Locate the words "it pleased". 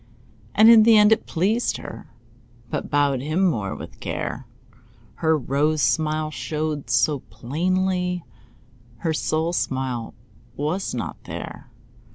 1.11-1.77